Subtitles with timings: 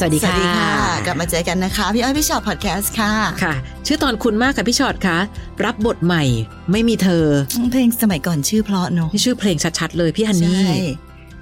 [0.00, 0.72] สวัสดีค่ะสวัสดีค่ะ
[1.06, 3.12] กลับมาเจอกันนะคะ พี่อ้อยพี่ชอ็อตพอดแคสต์ค่ะ
[3.42, 3.54] ค่ะ
[3.86, 5.18] ชื่อตอนคุ้นมากค่ะพี่ฉอดคะ
[5.64, 6.24] รับบทใหม่
[6.72, 7.24] ไม่มีเธอ
[7.72, 10.74] เพลงสมัยก่อนชื่อเพราะเนอะนี่ชื่อเพลงชัดๆเลยพี่ฮันนี่ใช่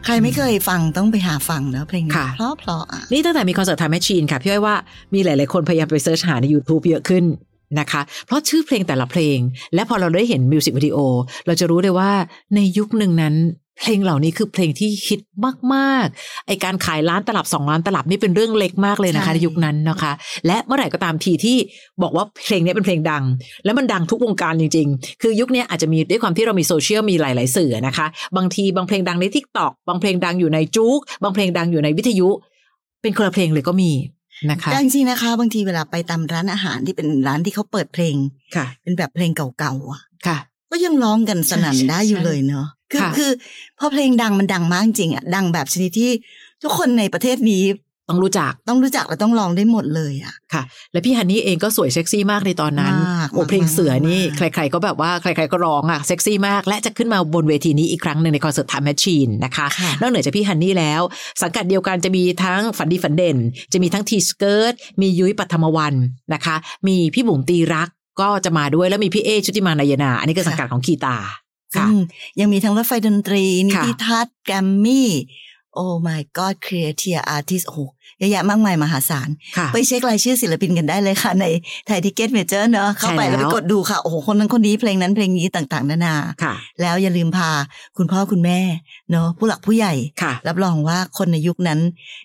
[0.05, 4.75] ใครไม่เคยฟังต้องไปหาฟังนะเพลงนี้ค่ะเพราะเพราะอะนี่ตั้งแต่มีคอนเสิร์ต Time Machine ค่ะพี่อ้อยว่า
[5.15, 7.25] มีหลายๆคนพยายามไป search หาใน YouTube เยอะขึ้น
[7.81, 9.39] นะคะ เพราะชื่อเพลงแต่ละเพลง
[9.75, 10.97] และพอเราได้เห็นมิวสิกวิดีโอ
[11.47, 12.11] เราจะรู้เลยว่า
[12.55, 13.35] ในยุคหนึ่งนั้น
[13.81, 15.21] เพลงเหล่านี้คือเพลงที่ฮิต
[15.75, 20.13] มากๆ ไอการขายล้านตลับสองล้านตลับนี่เป็นเรื่องเล็กมากเลยนะคะในยุคนั้นนะคะ
[20.47, 21.57] และเมื่อไหร่ก็ตามทีที่
[22.03, 23.25] บอกว่าเพลงนี้เป็นเพลงดัง
[23.65, 32.29] แล้วมันดังทุกวงการจริง ๆ คือยุคนี้อาจจะมีด้วยความที่เรามีโซเชียลมีหลายๆสื่อนะคะ บางทีบางเพลงดังใน TikTok บางเพลงดังอยู่ใน JOOX บางเพลงดังอยู่ในวิทยุ
[33.03, 33.93] เป็นคนละเพลงเลยก็มี
[34.51, 38.15] นะคะแต่จริงๆนะคะ บางทีเวลาไปตามร้านอาหารที่เป็นร้านที่เขาเปิดเพลง
[38.57, 40.39] ค่ะ เป็นแบบเพลงเก่าๆอะค่ะ
[40.71, 43.31] ก็ยังร้องกันสนั่นใช่ใช่ได้อยู่ใช่เลยเนาะคือค่ะคือ
[43.79, 46.11] พอเพลงดังมันดังมากจริงอะดังแบบชนิดที่
[46.63, 47.65] ทุกคนในประเทศนี้
[48.11, 61.03] ต้องรู้จักต้องรู้จักและต้องร้องได้หมดเลยอะค่ะ และพี่ฮันนี่เองก็สวยเซ็กซี่มากในตอนนั้นมากโอ้เพลงเสือนี่มากใคร ๆ ก็แบบว่าใคร ๆก็ร้องอะเซ็กซี่มาก และจะขึ้นมาบนเวทีนี้อีกครั้งหนึ่งในคอนเสิร์ต Time Machine นะคะค่ะนอกเหนือจากพี่ฮันนี่แล้ว
[61.43, 63.37] สังกัดเดียวกันจะมีทั้งฝันดีฝันเด่น
[63.73, 65.95] จะมีทั้ง T-Skirt มียุ้ยปัทมวรรณ
[66.35, 66.57] นะคะ
[66.89, 67.89] มีพี่บุ๋มตรีรัก
[68.21, 71.17] ก็จะมาด้วยแล้วมีพี่เอชุติมานัยนา อันนี้ก็สังกัดของคีตา
[71.75, 71.93] ซึ่ค่ะ
[72.41, 75.09] ยังมีทั้งรถไฟดนตรี ค่ะนิธิทัศน์แกรมมี่
[75.75, 77.81] oh my god Creatia Artist โอ้โห
[78.19, 81.45] เยอะแยะมากมายมหาศาลค่ะไปเช็ครายชื่อศิลปินกันได้เลยค่ะ ใน
[81.87, 87.51] ThaiTicketMajor เนอะเข้าไปใช่แล้วแล้วไปกดดูค่ะ โอ้โห คนนั้นคนนี้เพลงนั้นเพลงนี้ต่างๆ นานาค่ะแล้วอย่าลืมพา
[87.97, 88.61] คุณพ่อคุณแม่
[89.11, 91.81] เนอะผู้หลักผู้ใหญ่ค่ะรับรองว่าคนในยุคนั้น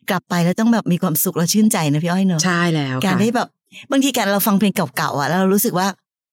[0.10, 3.50] กลับไปแล้วต้องแบบมีความสุขและชื่นใจนะพี่อ้อยเนอะใช่แล้วการค่ะได้แบบ
[3.92, 5.88] บางทีการเราฟังเพลงเก่าๆอะแล้วเรารู้สึกว่า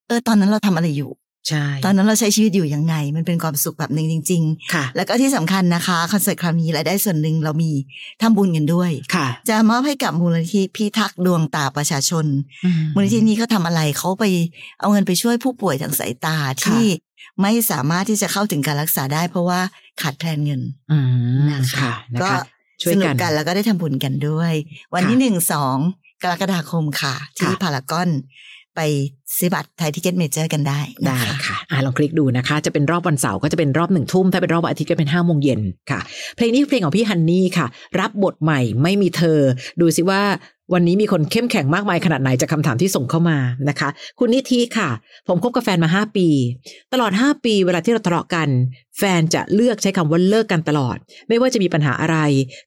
[0.08, 1.10] เออตอนนั้นเราทำอะไรอยู่
[1.48, 4.42] ใช่ตอนนั้นเราใช้ชีวิตอยู่ยังไง มันเป็นความสุขแบบหนึ่งจริง
[4.74, 7.70] ค่ะๆแล้วก็ที่สำคัญนะคะคอนเสิร์ตครั้งนี้รายได้ส่วนหนึ่งเรามี
[8.22, 12.26] ทำบุญกันด้วยค่ะ จะมอบให้กับมูลนิธิพิทักษ์ดวงตาประชาชน
[12.64, 14.24] อืมูลนิธินี้เขาทำอะไรเขาไป
[14.80, 16.84] เอาเงินไปช่วยผู้ป่วยทางสายตาที่
[17.42, 19.60] ไม่สามารถที่จะเข้าถึงการรักษาได้เพราะว่า
[20.02, 20.60] ขาดแคลนเงิน
[20.92, 20.98] อื
[21.36, 22.42] มนะคะค่ะนะก็คะ
[22.82, 24.52] ช่วยสนุกักนกันแล้วก็ได้ทำบุญกันด้วย
[24.94, 25.76] วันค่ะที่หนึ่งสอง
[26.22, 28.10] กรกฎาคมค่ะ ที่ค่ะพารากอน
[28.76, 28.80] ไป
[29.36, 35.60] ซื้อบัตร ThaiTicketMajor กันได้ได้นะคะค่ะอะลองคลิกดูนะคะ จะเป็นรอบวันเสาร์ก็จะเป็นรอบหนึ่งทุ่ม ถ้าเป็นรอบวันอาทิตย์ก็เป็นห้าโมงเย็น
[35.90, 36.00] ค่ะ
[36.36, 37.66] เพลงนี้คือเพลงของพี่ฮันนี่ค่ะ
[38.00, 39.38] รับบทใหม่ไม่มีเธอ
[39.80, 40.22] ดูสิว่า
[40.74, 43.38] วันนี้มีคนเข้มแข็งมากมายขนาดไหนจากคำถามที่ส่งเข้ามา
[43.68, 43.88] นะคะ
[44.18, 44.88] คุณนิธิค่ะ
[45.28, 46.28] ผมคบกับแฟนมา 5 ปี
[46.92, 48.48] ตลอด 5 ปีเวลาที่เราทะเลาะกัน
[48.98, 50.96] แฟนจะเลือกใช้คำว่าเลิกกันตลอด
[51.28, 52.16] ไม่ว่าจะมีปัญหาอะไร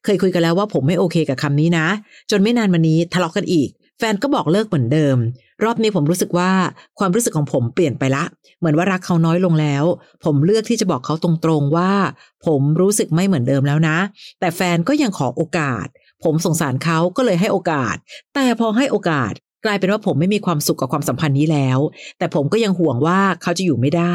[0.04, 1.86] เคยคุยกันแล้วว่าผมไม่โอเคกับคำนี้นะ
[2.30, 5.16] จนไม่นานมานี้ทะเลาะกันอีก แฟนก็บอกเลิกเหมือนเดิม
[5.64, 6.50] รอบนี้ผมรู้สึกว่า
[6.98, 8.24] ความรู้สึกของผมเปลี่ยนไปละ
[8.58, 9.84] เหมือนว่ารักเขาน้อยลงแล้ว
[10.24, 11.92] ผมเลือกที่จะบอกเขาตรงๆว่า
[12.46, 13.96] ผมรู้สึกไม่เหมือนเดิมแล้วนะ
[14.40, 15.86] แต่แฟนก็ยังขอโอกาส
[16.24, 17.96] ผมสงสารเขาก็เลยให้โอกาส
[18.34, 19.32] แต่พอให้โอกาส
[19.64, 21.78] กลายเป็นว่าผมไม่มีความสุขกับความสัมพันธ์นี้แล้ว
[22.18, 24.14] แต่ผมก็ยังห่วงว่าเขาจะอยู่ไม่ได้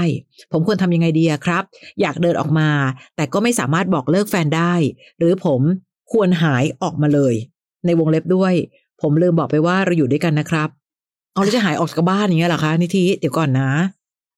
[0.52, 1.64] ผมควรทำยังไงดีอะครับ
[2.02, 2.70] อยากเดินออกมา
[3.16, 4.74] แต่ก็ไม่สามารถบอกเลิกแฟนได้
[5.18, 5.62] หรือผม
[6.12, 7.34] ควรหายออกมาเลย
[7.86, 8.54] ในวงเล็บด้วย
[9.02, 10.70] ผมลืมบอกไปว่าเราอยู่ด้วยกันนะครับ
[11.34, 13.72] เอาแล้วจะหายออกจากบ้านอย่างเงี้ยเหรอคะนิธิเดี๋ยวก่อนนะ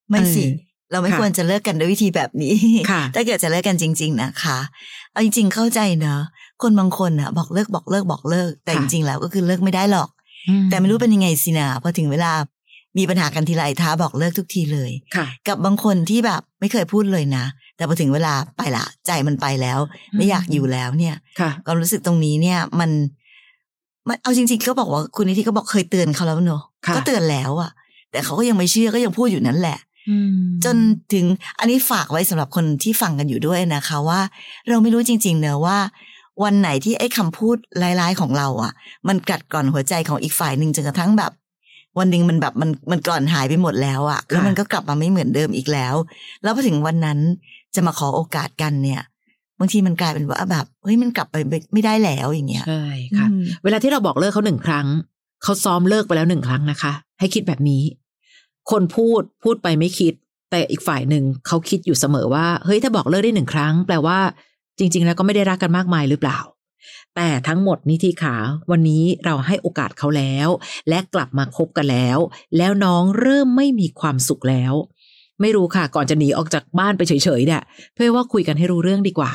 [0.08, 0.44] ไม่สิ
[0.92, 2.56] เออเราไม่ค่ะควรจะเลิกกันด้วยวิธีแบบนี้
[2.90, 4.58] ค่ะถ้าเกิดจะเลิกกันจริง ๆ นะคะ
[5.12, 6.20] เอาจริง ๆ เข้าใจเนอะ
[6.62, 10.08] คนบางคนอะบอกเลิกบอกเลิกบอกเลิก แต่ค่ะจริงๆแล้วก็คือเลิกไม่ได้หรอก
[10.48, 12.32] อืแต่ไม่รู้เป็นยังไงสินะพอถึงเวลา
[12.98, 17.44] มีปัญหากันทีไรท้าบอกเลิกทุกทีเลยค่ะกับบางคนที่แบบไม่เคยพูดเลยนะ
[17.76, 19.78] แต่พอถึงเวลาไปละ ใจมันไปแล้ว
[20.16, 22.90] ไม่อยากอยู่แล้วเนี่ยค่ะความรู้สึกตรงนี้เนี่ยมัน
[24.08, 27.70] มันเอาจริง ๆ ก็บอกว่าคุณนิติก็บอกเคยเตือนเขาแล้วเนอะค่ะก็เตือนแล้วอะ
[28.10, 29.91] แต่เขาก็ยังไม่เชื่อก็ยังพูดอยู่นั่นแหละอืม
[30.64, 30.76] จน
[31.12, 31.26] ถึง
[31.58, 34.20] อันนี้ฝากไว้สำหรับคนที่ฟังกันอยู่ด้วยนะคะว่า
[34.68, 35.78] เราไม่รู้จริง ๆ เนอะว่า
[36.44, 38.72] วันไหนที่ไอ้คำพูดร้ายๆของเราอะ
[39.08, 41.32] มันกัดกร่อนหัวใจของอีกฝ่ายหนึ่งจนกระทั่งแบบ
[41.98, 45.94] วันหนึ่งมันแบบมันมันกร่อนหายไปหมดแล้วอะ แล้วมันก็กลับมาไม่เหมือนเดิมอีกแล้ว
[46.42, 47.18] แล้วพอถึงวันนั้น
[47.74, 49.02] จะมาขอโอกาสกันเนี่ย
[49.58, 52.84] บางทีมันกลายเป็นว่าแบบเฮ้ยมันกลับไปไม่ไม่ได้แล้วอย่างเงี้ยใช่
[53.18, 54.86] ค่ะอืมเวลาที่เราบอกเลิกเขาหนึ่งครั้ง
[55.42, 57.82] เขาซ้อมเลิกไปแล้วหนึ่งครั้งนะคะ ให้คิดแบบนี้
[58.70, 60.14] คนพูดพูดไปไม่คิด
[60.50, 64.18] แต่อีกฝ่ายหนึ่งเขาคิดอยู่เสมอว่า เฮ้ยถ้าบอกเลิกได้หนึ่งครั้ง แปลว่า
[64.78, 66.38] จริง ๆ แล้วก็ไม่ได้รักกันมากมายหรือเปล่า
[67.16, 68.36] แต่ทั้งหมดนี้ที่ขา
[68.70, 70.48] วันนี้เราให้โอกาสเขาแล้ว
[70.88, 72.18] และกลับมาคบกันแล้ว
[72.56, 74.72] แล้วน้องเริ่มไม่มีความสุขแล้ว
[75.40, 77.62] ไม่รู้ค่ะก่อนจะหนีออกจากบ้านไปเฉยๆเนี่ย
[77.94, 79.32] เพื่อว่าคุยกันให้รู้เรื่องดีกว่า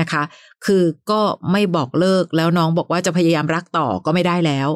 [0.00, 0.22] นะคะ
[0.66, 1.20] คือก็
[1.52, 4.68] ไม่บอกเลิกแล้วน้องบอกว่าจะพยายามรักต่อก็ไม่ได้แล้ว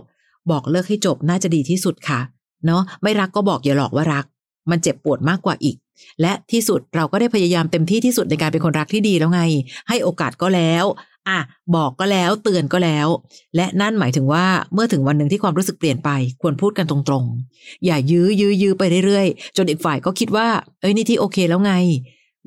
[0.51, 2.21] บอกเลิกให้จบน่าจะดีที่สุดค่ะ
[2.67, 4.25] เนาะไม่รักก็บอกอย่าหลอกว่ารัก
[4.71, 5.77] มันเจ็บปวดมากกว่าอีก
[6.21, 9.43] และที่สุดเราก็ได้พยายามเต็มที่ที่สุดในการเป็นคนรักที่ดีแล้วไง
[9.89, 10.85] ให้โอกาสก็แล้ว
[11.29, 11.39] อะ
[11.77, 13.09] บอกก็แล้วเตือนก็แล้ว
[13.57, 16.11] และนั่นหมายถึงว่าเมื่อถึงวันหนึ่งที่ความรู้สึกเปลี่ยนไป
[16.43, 20.47] ควรพูดกันตรงๆ อย่ายื้อยื้อยื้อไปเรื่อยๆ จนอีกฝ่ายก็คิดว่า
[20.81, 21.73] เอ้ยนี่ก็โอเคแล้วไง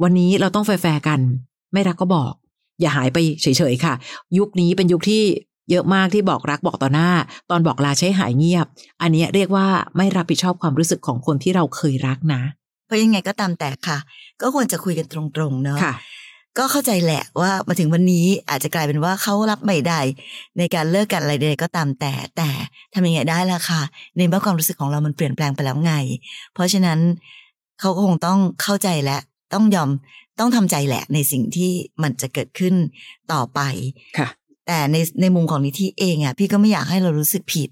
[0.03, 1.19] วันนี้เราต้องแฟร์กัน
[1.73, 2.33] ไม่รักก็บอก
[2.81, 3.93] อย่าหายไปเฉยๆค่ะ
[4.37, 5.23] ยุคนี้เป็นยุคที่
[5.71, 7.09] เยอะมากที่บอกรักบอกต่อหน้า
[7.49, 8.67] ตอนบอกลาใช้หายเงียบ
[9.01, 9.67] อันนี้เรียกว่า
[9.97, 12.41] ไม่รับผิดชอบความรู้สึกของคนที่เราเคยรักนะ
[12.85, 13.97] เพราะยังไงก็ตามแต่ค่ะ
[14.41, 15.19] ก็ควรจะคุยกันตร
[15.49, 15.95] งๆเนาะค่ะ
[16.57, 19.99] ก็เข้าใจแหละว่ามาถึงวันนี้อาจจะกลายเป็นว่าเขารับไม่ได้
[20.57, 22.49] ในการเลิกกันอะไรใดๆก็ตามแต่แต่
[22.93, 23.81] ทำยังไงได้ล่ะค่ะ
[24.17, 25.93] ในเมื่อความรู้สึกของเรามันเปลี่ยนแปลงไปแล้วไง
[26.53, 26.99] เพราะฉะนั้น
[27.79, 29.17] เขาก็คงต้องเข้าใจและ
[29.53, 29.89] ต้องยอม
[30.39, 31.71] ต้องทำใจแหละในสิ่งที่
[32.03, 32.75] มันจะเกิดขึ้น
[33.33, 33.59] ต่อไป
[34.17, 34.27] ค่ะ
[34.67, 37.69] แต่ในในมุมของนิธิเองอะพี่ก็ไม่อยากให้เรารู้สึกผิด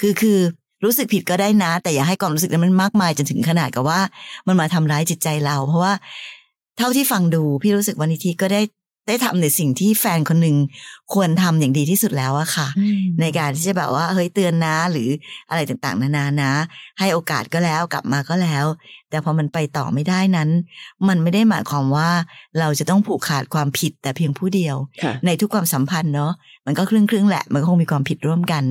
[0.00, 0.38] คือคือ
[0.84, 4.00] รู้สึกผิดก็ได้นะ แต่อย่าให้ความรู้สึกนั้นมันมากมายจนถึงขนาดกับว่า
[4.46, 5.92] มันมาทำร้ายจิตใจเรา เพราะว่า
[6.78, 8.60] เท่าที่ฟังดูพี่รู้สึกว่านิธิก็ได้
[9.08, 10.56] ได้ทำในสิ่งที่แฟนคนหนึ่ง
[11.14, 12.68] ควรทำอย่างดีที่สุดแล้วอะค่ะ
[13.20, 15.08] ในการที่จะแบบว่าเฮ้ยเตือนนะ หรือ
[15.50, 16.52] อะไรต่างๆ นานานะ
[16.98, 18.64] ให้โอกาสก็แล้วกลับมาก็แล้ว
[19.10, 20.50] แต่พอมันไปต่อไม่ได้นั้น
[21.08, 22.10] มันไม่ได้หมายความว่า
[22.58, 26.32] เราจะต้องผูกขาดความผิดแต่เพียงผู้เดียวค่ะในทุกความสัมพันธ์เนาะ
[26.68, 28.64] มันก็ครึ่งครึ่งๆแหละ มันก็คงมีความผิดร่วมกัน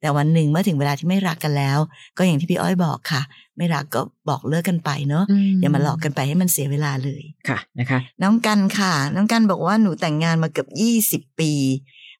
[0.00, 1.78] แต่วันหนึ่งเมื่อถึงเวลาที่ไม่รักกันแล้ว
[2.16, 3.22] ก็อย่างที่พี่อ้อยบอกค่ะ
[3.58, 5.24] ไม่รักก็บอกเลิกกันไปเนาะ
[5.60, 11.52] อย่ามาหลอกกันไปให้มันเสียเวลาเลยค่ะนะคะ น้องกันค่ะ น้องกันบอกว่าหนูแต่งงานมาเกือบยี่สิบปี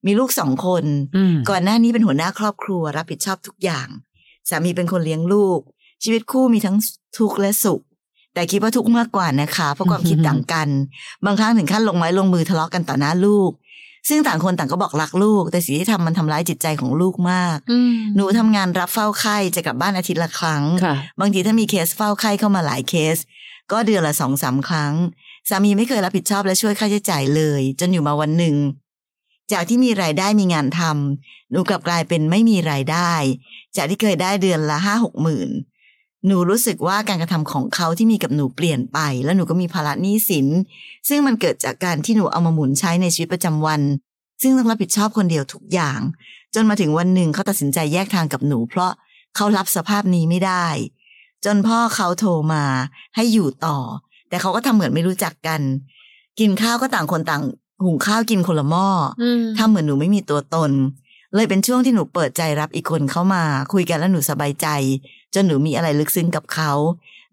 [0.07, 0.85] มีลูกสองคน
[1.17, 3.89] อืมก่อนหน้านี้เป็นหัวหน้าครอบครัว รับผิดชอบทุกอย่าง
[4.49, 5.61] สามีเป็นคนเลี้ยงลูก
[6.03, 6.77] ชีวิตคู่มีทั้ง
[7.19, 7.83] ทุกข์และสุข
[8.35, 10.69] แต่คิดว่าทุกข์มากกว่านะคะเพราะความคิดต่างกัน
[11.25, 13.51] บางครั้งถึงขั้นลงไม้ลงมือทะเลาะกันต่อหน้าลูก
[14.09, 17.59] ซึ่งต่างคนต่างก็บอกรักลูก แต่สิ่งที่ทำมันทำร้ายจิตใจของลูกมาก
[18.17, 23.17] หนูทำงานรับเฝ้าไข้จะกลับบ้านอาทิตย์ละครั้งค่ะบางทีถ้ามีเคสเฝ้าไข้เข้ามาหลายเคส
[23.73, 24.95] ก็เดือนละสองสามครั้ง
[25.49, 28.57] สามีไม่เคยรับผิดชอบและช่วยค่าใช้จ่ายเลย จนอยู่มาวันหนึ่ง
[29.53, 33.13] จากที่มีรายได้มีงานทำหนูกลับกลายเป็นไม่มีรายได้
[33.77, 35.51] จากที่เคยได้เดือนละห้าหกหมื่น
[36.27, 40.47] หนูรู้สึกว่าการกระทำของเขาที่มีกับหนูเปลี่ยนไป แล้วหนูก็มีภาระหนี้สิน
[41.09, 43.81] ซึ่งมันเกิดจากการที่หนูเอามาหมุนใช้ในชีวิตประจำวัน
[44.43, 46.01] ซึ่งต้องรับผิดชอบคนเดียวทุกอย่าง
[46.55, 48.93] จนมาถึงวันหนึ่งเขาตัดสินใจแยกทางกับหนู เพราะ
[49.37, 50.67] เขารับสภาพนี้ไม่ได้
[51.45, 52.65] จนพ่อเขาโทรมา
[53.17, 53.79] ให้อยู่ต่อ
[54.29, 55.61] แต่เขาก็ทำเหมือนไม่รู้จักกัน
[56.41, 57.43] กินข้าวก็ต่างคนต่าง
[57.85, 58.89] หุงข้าวกินคนละหม้อ
[59.23, 59.25] อ
[59.59, 60.71] ทำเหมือนหนูไม่มีตัวตน
[61.35, 63.43] เลยเป็นช่วงที่หนูเปิดใจรับอีกคนเข้ามา
[63.73, 64.69] คุยกันแล้วหนูสบายใจ
[65.35, 66.73] จนหนูมีอะไรลึกซึ้งกับเขา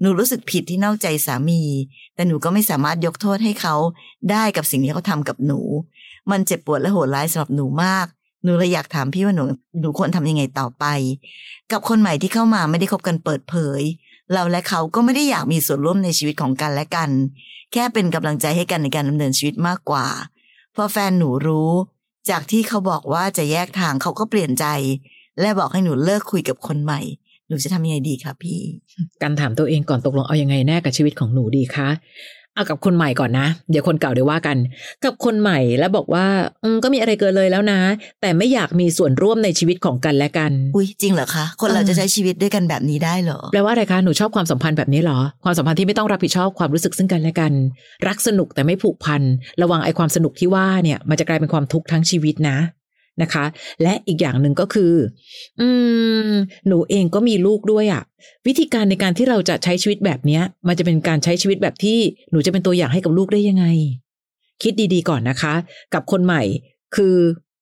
[0.01, 1.61] หนูรู้สึกผิดที่นอกใจสามี
[2.15, 3.75] แต่หนูก็ไม่สามารถยกโทษให้เขา
[4.31, 5.59] ได้กับสิ่งที่เขาทำกับหนู
[6.31, 8.05] มันเจ็บปวดและโหดร้ายสำหรับหนูมาก
[8.43, 9.43] หนูเลยอยากถามพี่ว่าหนู
[9.79, 10.85] หนูควรทำยังไงต่อไป
[11.71, 13.81] กับคนใหม่ที่เข้ามาไม่ได้คบกันเปิดเผย
[14.33, 17.09] เราและเขาก็ไม่ได้อยากมีส่วนร่วมในชีวิตของกันและกัน
[17.71, 20.07] แค่เป็นกำลังใจให้กันในการดำเนินชีวิตมากกว่า
[20.75, 21.71] พอแฟนหนูรู้
[22.31, 24.65] จากที่เขาบอกว่าจะแยกทางเขาก็เปลี่ยนใจ
[25.39, 27.01] และบอกให้หนูเลิกคุยกับคนใหม่
[27.47, 28.61] หนูจะทำยังไงดีคะพี่
[29.21, 31.89] การถามตัวเองก่อนตกลงเอาอยังไงแน่กับชีวิตของหนูดีคะ
[32.59, 34.57] เอากับคนใหม่ก่อนนะ เดี๋ยวคนเก่าเดี๋ยวว่ากัน
[35.03, 36.25] กับคนใหม่แล้วบอกว่า
[36.63, 37.79] อืมก็มีอะไรเกินเลยแล้วนะ
[38.21, 47.53] แต่ไม่อยากมีส่วนร่วมในชีวิตของกันและกัน อุ้ยจริงเหรอคะ คนเราเออจะใช้ชีวิตด้วยกันแบบนี้ได้เหรอแปลว่าอะไรคะหนูชอบความสัมพันธ์แบบนี้เหรอ ความสัมพันธ์ที่ไม่ต้องรับผิดชอบความรู้สึกซึ่งกันและกัน
[48.07, 49.21] รักสนุกแต่ไม่ผูกพัน
[49.61, 52.57] ระวังไอ้ความสนุกที่ว่าเนี่ยมันจะกลายเป็นความทุกข์ทั้งชีวิตนะ
[53.21, 53.45] นะคะ
[53.81, 54.93] และอีกอย่างหนึ่งก็คือ
[55.59, 55.67] อื
[56.29, 56.31] ม
[56.67, 58.03] หนูเองก็มีลูกด้วยอะ่ะ
[58.47, 61.97] วิธีการในการที่เราจะใช้ชีวิตแบบเนี้ย มันจะเป็นการใช้ชีวิตแบบที่
[62.31, 63.65] หนูจะเป็นตัวอย่างให้กับลูกได้ยังไง
[64.63, 65.53] คิดดีๆก่อนนะคะ
[65.93, 66.43] กับคนใหม่
[66.95, 67.15] คือ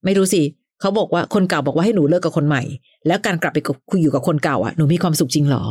[0.06, 0.42] ไม่รู้สิ
[0.82, 2.64] เขาบอกว่าคนเก่าบอกว่าให้หนูเลิกกับคนใหม่
[3.08, 3.60] แล้วการกลับไป
[3.90, 5.64] คุยอยู่กับคนเก่าอะหนูมีความสุขจริงหรอ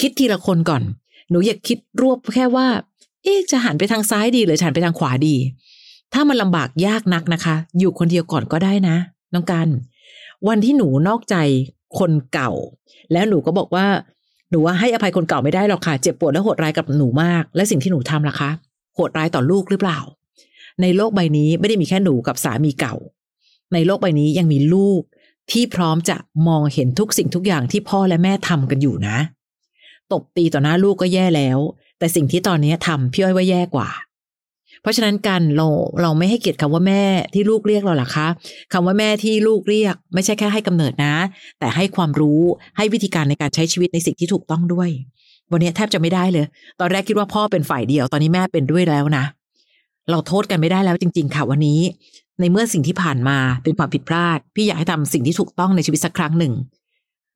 [0.00, 0.82] คิดทีละคนก่อน
[1.30, 2.66] หนูอย่าคิดรวบแค่ว่า
[3.22, 5.36] เอ๊ะจะหันไปทางซ้ายดีหรือหันไปทางขวาดี
[6.12, 8.96] ถ้ามันลำบากยากนักนะคะ อยู่คนเดียวก่อนก็ได้นะ
[9.36, 9.68] น้องกัน
[10.48, 11.36] วันที่หนูนอกใจ
[11.98, 12.52] คนเก่า
[13.12, 13.86] แล้วหนูก็บอกว่า
[14.50, 18.50] หนูว่าให้อภัยคนเก่าไม่ได้หรอกค่ะ เจ็บปวดและโหดร้ายกับหนูมาก และสิ่งที่หนูทำล่ะคะ
[18.94, 19.98] โหดร้ายต่อลูกหรือเปล่า
[20.82, 22.94] ในโลกใบนี้ไม่ได้มีแค่หนูกับสามีเก่า
[23.72, 25.02] ในโลกใบนี้ยังมีลูก
[25.52, 26.16] ที่พร้อมจะ
[26.48, 29.18] มองเห็นทุกสิ่งทุกอย่างที่พ่อและแม่ทำกันอยู่นะ
[30.12, 31.58] ตบตีต่อหน้าลูกก็แย่แล้ว
[31.98, 33.88] แต่สิ่งที่ตอนนี้ทำพี่อ้อยว่าแย่กว่า
[34.82, 35.66] เพราะฉะนั้นกันเรา
[36.02, 37.02] เราไม่ให้เกียรติคำว่าแม่
[37.34, 38.28] ที่ลูกเรียกเราหรอคะ
[38.72, 41.14] คำว่าแม่ที่ลูกเรียก ไม่ใช่แค่ให้กำเนิดนะ
[41.58, 42.40] แต่ให้ความรู้
[42.76, 44.90] ให้วิธีการในการใช้ชีวิตในสิ่งที่ถูกต้องด้วย
[45.52, 46.46] วันนี้แทบจะไม่ได้เลย
[46.80, 49.24] ตอนแรกคิดว่าพ่อเป็นฝ่ายเดียว ตอนนี้แม่เป็นด้วยแล้วนะ
[50.10, 51.80] เราโทษกันไม่ได้แล้วจริง ๆ ค่ะวันนี้
[52.40, 56.52] ในเมื่อสิ่งที่ผ่านมาเป็นความผิดพลาด พี่อยากให้ทำสิ่งที่ถูกต้องในชีวิตสักครั้งหนึ่ง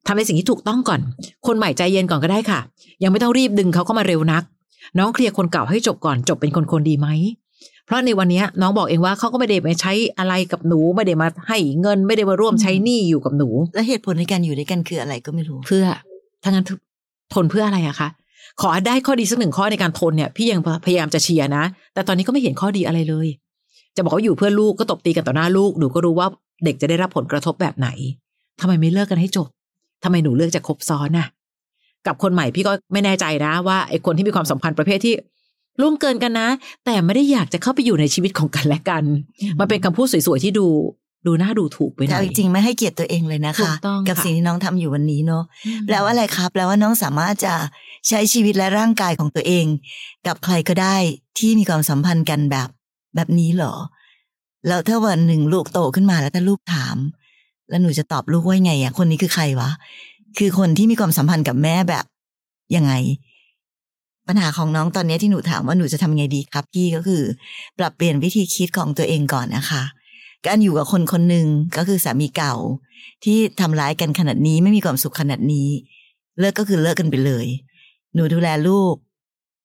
[0.07, 1.01] ทำในสิ่งที่ถูกต้องก่อน
[1.47, 2.61] คนใหม่ใจเย็นก่อนก็ได้ค่ะ
[3.03, 4.43] ยังไม่ต้องรีบดึงเขาเข้ามาเร็วนัก
[4.99, 7.09] น้องเคลียร์คนเก่าให้จบก่อนจบเป็นคนคนดีไหม
[7.87, 15.85] เพราะในวันนี้น้องบอกเองว่าเขาก็ไม่ได้มาใช้อะไรกับหนูไม่ได้มาให้เงินไม่ได้มาร่วมใช้หนี้อยู่กับหนู แล้วเหตุผลในการอยู่ด้วยกันคืออะไรก็ไม่รู้ เพื่อ
[16.43, 16.65] ถ้างั้น
[17.35, 18.09] ทนเพื่ออะไรอะคะ
[18.61, 23.27] ขอได้ข้อดีสักหนึ่งข้อในการทนเนี่ยพี่ยังพยายามจะเชียร์นะ แต่ตอนนี้ก็ไม่เห็นข้อดีอะไรเลย
[23.97, 26.29] จะบอกว่าอยู่เพื่อลูกก็ตบตีกันต่อหน้าลูกหนูก็รู้ว่า
[26.65, 27.89] เด็กจะได้รับผลกระทบแบบไหน
[28.61, 29.49] ทำไมไม่เลิกกันให้จบ
[30.05, 31.27] ทำไมหนูเลือกจะคบซ้อนน่ะ
[32.07, 35.15] กับคนใหม่พี่ก็ไม่แน่ใจนะว่าไอ้คนที่มีความสัมพันธ์ประเภทที่
[35.81, 36.49] ร่วมเกินกันนะ
[36.85, 39.05] แต่ไม่ได้อยากจะเข้าไปอยู่ในชีวิตของกันและกัน
[39.59, 40.67] มันเป็นคำพูดสวยๆที่ดู
[41.27, 45.45] ดูน่าดูถูกไปหน่แต่อยจริงๆไม่ให้เกียรติตัวเองเลยนะถูคะกต้องกับค่ะสิ่งที่น้องทำอยู่วันนี้เนาะ
[45.87, 47.55] แปลว่าอะไรครับแปลว่าน้องสามารถจะ
[48.09, 49.67] ใช้ชีวิตและร่างกายของตัวเอง
[50.27, 50.97] กับใครก็ได้
[51.39, 52.69] ที่มีความสัมพันธ์กันแบบ
[53.15, 53.75] แบบนี้เหรอ
[54.67, 56.97] แล้วถ้าวันหนึ่งลูกโตขึ้นมาแล้วถ้าลูกถาม
[57.69, 59.71] แล้วหนูจะตอบลูกว่าไงอะคนนี้คือใครวะ
[60.39, 62.05] คือคนที่มีความสัมพันธ์กับแม่แบบ
[62.77, 62.93] ยังไง
[64.29, 67.23] ปัญหาของน้องตอนนี้ที่หนูถามว่าหนูจะทำไงดีครับพี่ก็คือ
[67.79, 69.83] ปรับเปลี่ยนวิธีคิดของตัวเองก่อนนะคะ
[70.47, 71.47] การอยู่กับคนคนหนึ่ง
[71.77, 72.55] ก็คือสามีเก่า
[73.25, 75.69] ที่ทำร้ายกันขนาดนี้ไม่มีความสุขขนาดนี้
[76.39, 77.47] เลิกก็คือเลิกกันไปเลย
[78.15, 78.95] หนูดูแลลูก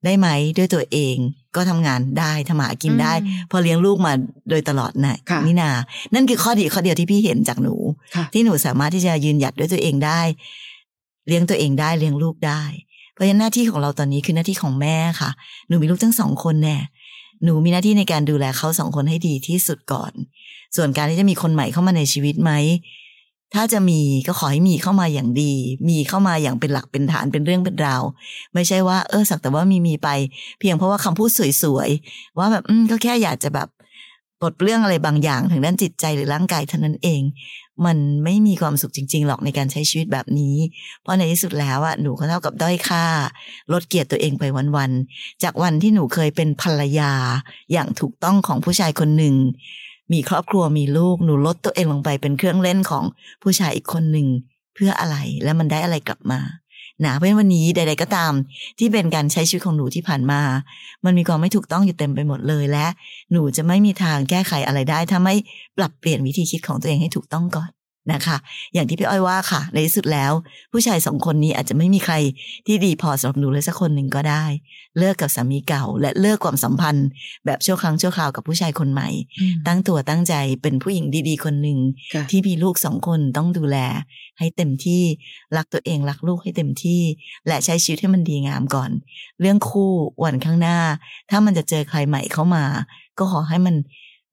[0.05, 1.15] ได้ไหมด้วยตัวเอง
[1.55, 4.13] ก็ทำงานได้ทำหากินได้อืมพอเลี้ยงลูกมา
[4.49, 5.71] โดยตลอดนะค่ะนี่นา
[6.13, 7.75] นั่นคือข้อดีข้อเดียวที่พี่เห็นจากหนู
[8.15, 10.21] ค่ะที่หนูสามารถที่จะยืนหยัดด้วยตัวเองได้
[11.27, 12.61] เลี้ยงตัวเองได้เลี้ยงลูกได้
[13.13, 15.29] เพราะฉะนั้นหน้าที่ของเราตอนนี้คือหน้าที่ของแม่ค่ะ
[15.67, 16.77] หนูมีลูกทั้งสองคนแน่
[17.43, 20.11] หนูมีหน้าที่ในการดูแลเขาสองคนให้ดีที่สุดก่อน
[20.75, 22.51] ส่วนการที่จะมีคนใหม่เข้ามาในชีวิตไหม
[23.55, 25.53] ถ้าจะมีก็ขอให้มีเข้ามาอย่างดี
[25.89, 28.03] มีเข้ามาอย่างเป็นหลักเป็นฐานเป็นเรื่องเป็นราว
[28.53, 30.09] ไม่ใช่ว่าเออสักแต่ว่ามีมีไป
[30.59, 31.29] เพียงเพราะว่าคำพูด
[31.63, 33.67] สวยๆว่าแบบอืมก็แค่อยากจะแบบ
[34.41, 37.21] ปลดเปลื้องอะไรบางอย่างทางด้านจิตใจหรือร่างกายเท่านั้นเอง
[37.85, 40.55] มันไม่มีความสุขจริง ๆ หรอกในการใช้ชีวิตแบบนี้
[41.01, 43.05] เพราะในที่สุดแล้วอะหนูก็เท่ากับด้อยค่า
[43.71, 44.43] ลดเกียรติตัวเองไป
[44.75, 47.11] วันๆจากวันที่หนูเคยเป็นภรรยา
[47.71, 49.35] อย่างถูกต้องของผู้ชายคนหนึ่ง
[50.13, 53.03] มีครอบครัวมีลูกหนูลดตัวเองลงไปเป็นเครื่องเล่นของ
[53.41, 54.27] ผู้ชายอีกคนหนึ่ง
[54.75, 56.39] เพื่ออะไรและมันได้อะไรกลับมา
[57.05, 58.33] นะเพราะฉะนั้นวันนี้ใด ๆ ก็ตาม
[58.79, 60.41] ที่เป็นการใช้ชีวิตของหนูที่ผ่านมา
[61.05, 62.87] มันมีความไม่ถูกต้องอยู่เต็มไปหมดเลยและ
[63.31, 65.35] หนูจะไม่มีทางแก้ไขอะไรได้ ถ้าไม่
[65.77, 67.69] ปรับเปลี่ยนวิธีคิดของตัวเองให้ถูกต้องก่อน
[68.13, 68.37] นะคะ
[68.73, 70.31] อย่างที่พี่อ้อยว่าค่ะ ในที่สุดแล้ว
[70.71, 72.15] ผู้ชายสองคนนี้อาจจะไม่มีใคร
[72.67, 74.43] ที่ดีพอสำหรับหนูเลยสักคนหนึ่งก็ได้
[74.97, 77.07] เลิกกับสามีเก่า และเลิกความสัมพันธ์
[77.45, 79.09] แบบชั่วครั้งชั่วคราวกับผู้ชายคนใหม่
[79.67, 81.79] ตั้งตัวตั้งใจเป็นผู้หญิงดี ๆ คนหนึ่ง
[82.13, 83.77] ค่ะที่มีลูกสองคนต้องดูแล
[84.39, 85.03] ให้เต็มที่
[85.57, 87.01] รักตัวเองรักลูกให้เต็มที่
[87.47, 88.91] และใช้ชีวิตให้มันดีงามก่อน
[89.41, 89.91] เรื่องคู่
[90.23, 90.77] วันข้างหน้า
[91.29, 92.63] ถ้ามันจะเจอใครใหม่เข้ามา
[93.17, 93.75] ก็ขอให้มัน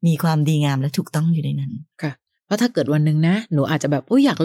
[0.07, 2.22] มีความดีงามและถูกต้องอยู่ในนั้นเพ
[2.52, 4.38] ราถ้าเกิดวันหนึ่งนะ หนูอาจจะแบบอุ้ยอยาก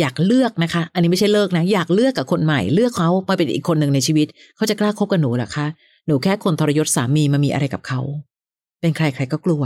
[0.00, 4.26] อยากเลือกนะคะ อันนี้ไม่ใช่เลิกนะ อยากเลือกกับคนใหม่เลือกเขามาเป็นอีกคนหนึ่งในชีวิต
[4.56, 5.66] เขาจะกล้าคบกับหนูหรอคะ
[6.06, 8.00] หนูแค่คนทรยศสามีมามีอะไรกับเขา
[8.80, 9.62] เป็นใครใครก็กลัว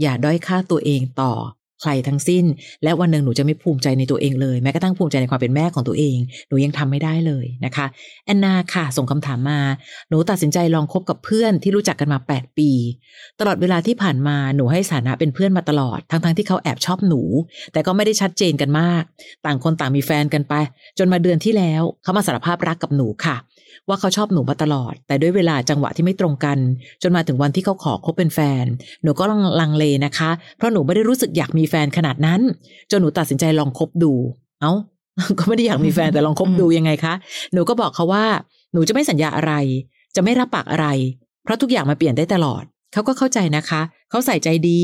[0.00, 1.32] อย่าด้อยค่าตัวเองต่อ
[1.80, 2.44] ใครทั้งสิ้น
[2.84, 6.16] และวันหนึ่งหนูจะไม่ภูมิใจในตัวเองเลย แม้กระทั่งภูมิใจในความเป็นแม่ของตัวเอง
[6.48, 7.86] หนูยังทำไม่ได้เลยนะคะ
[8.26, 9.60] แอนนาค่ะ ส่งคำถามมา
[10.08, 12.70] หนูตัดสินใจลองคบกับเพื่อนที่รู้จักกันมา 8 ปี
[13.40, 17.22] ตลอดเวลาที่ผ่านมาหนูให้สถานะเป็นเพื่อนมาตลอด ทั้งๆที่เขาแอบชอบหนู
[17.72, 19.02] แต่ก็ไม่ได้ชัดเจนกันมาก
[19.46, 20.54] ต่างคนต่างมีแฟนกันไป
[20.98, 23.36] จนมาเดือนที่แล้วเขามาสารภาพรักกับหนูค่ะ
[23.88, 26.58] ว่าเขาชอบหนูมาตลอด แต่ด้วยเวลาจังหวะที่ไม่ตรงกัน
[27.02, 28.64] จนมาถึงวันที่เขาขอคบเป็นแฟน
[29.02, 29.24] หนูก็
[29.60, 32.40] ลังเลนะคะ เพราะหนูไม่ได้รู้สึกอยากมีแฟนขนาดนั้น
[32.90, 34.12] จนหนูตัดสินใจลองคบดู
[34.60, 34.72] เอ้า
[35.38, 37.14] ก็ไม่ได้อยากมีแฟนแต่ลองคบดูยังไงคะ
[37.52, 38.24] หนูก็บอกเขาว่า
[38.72, 39.52] หนูจะไม่สัญญาอะไร
[40.16, 40.86] จะไม่รับปากอะไร
[41.44, 44.82] เพราะทุกอย่างมันเปลี่ยนได้ตลอด เขาก็เข้าใจนะคะ เขาใส่ใจดี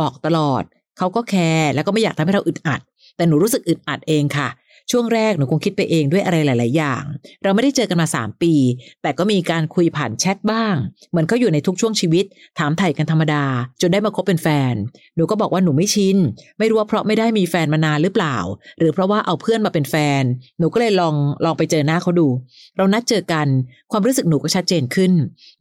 [0.00, 0.62] บอกตลอด
[0.98, 2.80] เขาก็แคร์แล้วก็ไม่อยากทำให้เราอึดอัด
[3.16, 4.48] แต่หนูรู้สึกอึดอัดเองค่ะ
[4.90, 7.02] ช่วงแรกหนูคงคิดไปเองด้วยอะไรหลาย ๆ อย่าง
[7.42, 8.54] เราไม่ได้เจอกันมาสามปี
[9.02, 10.74] แต่ก็มีการคุยผ่านแชทบ้าง
[11.10, 12.24] เหมือนเขาอยู่ในทุกช่วงชีวิต
[12.58, 13.44] ถามไถ่กันธรรมดา
[13.80, 14.74] จนได้มาคบเป็นแฟน
[15.16, 16.16] หนูก็บอกว่าหนูไม่ชิน
[16.58, 18.36] ไม่รู้ว่าเพราะไม่ได้มีแฟนมานานหรือเปล่า
[18.78, 20.22] หรือเพราะว่าเอาเพื่อนมาเป็นแฟน
[20.58, 21.14] หนูก็เลยลอง
[21.44, 22.28] ลองไปเจอหน้าเขาดู
[22.76, 23.46] เรานัดเจอกัน
[23.92, 25.12] ความรู้สึกหนูก็ชัดเจนขึ้น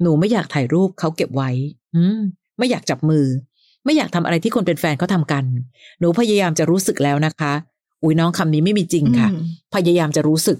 [0.01, 1.50] หนูไม่อยากถ่ายรูปเขาเก็บไว้
[1.96, 2.20] อืม
[2.58, 3.25] ไม่อยากจับมือ
[3.86, 5.46] ไม่อยากทำอะไรที่คนเป็นแฟนเขาทำกัน
[6.00, 7.53] หนูพยายามจะรู้สึกแล้วนะคะ
[8.04, 9.44] อุ้ยน้องคำนี้ไม่มีจริงค่ะอืม
[9.75, 10.58] พยายามจะรู้สึก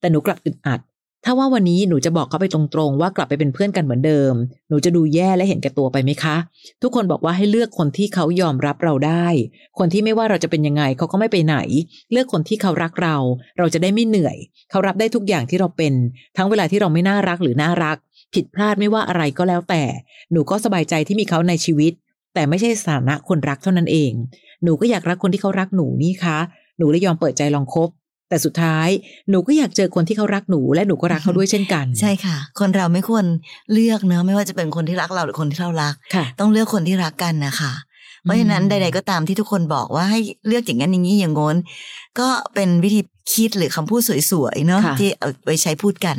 [0.00, 0.80] แต่หนูกลับอึดอัด
[1.24, 4.34] ถ้าว่าวันนี้หนูจะบอกเขาไปตรงๆ ว่ากลับไปเป็นเพื่อนกันเหมือนเดิม
[4.68, 6.36] หนูจะดูแย่และเห็นแก่ตัวไปไหมคะ
[6.82, 9.26] ทุกคนบอกว่าให้เลือกคนที่เขายอมรับเราได้
[9.78, 11.56] คนที่ไม่ว่าเราจะเป็นยังไงเขาก็ไม่ไปไหน
[12.12, 13.16] เลือกคนที่เขารักเรา
[13.58, 14.36] เราจะได้ไม่เหนื่อย
[14.70, 15.92] เขารับได้ทุกอย่างที่เราเป็น
[16.36, 17.96] ทั้งเวลาที่เราไม่น่ารักหรือน่ารัก
[18.34, 19.82] ผิดพลาดไม่ว่าอะไรก็แล้วแต่
[20.32, 21.92] หนูก็สบายใจที่มีเขาในชีวิต
[22.34, 24.12] แต่ไม่ใช่สถานะคนรักเท่านั้นเอง
[24.62, 26.38] หนูก็อยากรักคนที่เขารักหนูนี่คะ
[26.78, 27.88] หนูเลยยอมเปิดใจลองคบ
[28.28, 28.88] แต่สุดท้าย
[29.30, 33.24] หนูก็อยากเจอคนที่เขารักหนูและหนูก็รักเขาด้วยเช่นกัน ใช่ค่ะ คนเราไม่ควร
[33.72, 37.72] เลือกเนอะไม่ว่าจะเป็นคนที่รักเราหรือคนที่เรารักค่ะต้องเลือกคนที่รักกันนะคะ
[38.28, 41.56] เพราะฉะนั้นอืมใด ๆ ก็ตามที่ทุกคนบอกว่าให้เลือกอย่างนั้นอย่างนี้อย่างงน้น
[42.20, 43.00] ก็เป็นวิธี
[43.32, 46.18] คิดหรือคำพูดสวยๆเนาะค่ะที่เอาไปใช้พูดกัน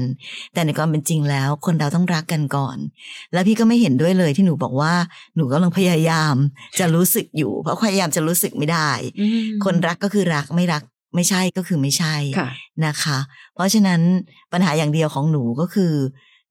[0.53, 2.77] แต่ในความเป็นจริงแล้ว คนเราต้องรักกันก่อน
[3.33, 4.93] แล้วพี่ก็ไม่เห็นด้วยเลยที่หนูบอกว่า
[5.35, 6.35] หนูกำลังพยายาม
[6.79, 8.89] จะรู้สึกอยู่ เพราะพยายามจะรู้สึกไม่ได้
[9.21, 10.83] อืมคนรักก็คือรักไม่รัก
[11.15, 12.49] ไม่ใช่ก็คือไม่ใช่ค่ะ
[12.85, 13.17] นะคะ
[13.55, 14.01] เพราะฉะนั้น
[14.53, 15.93] ปัญหาอย่างเดียวของหนูก็คือ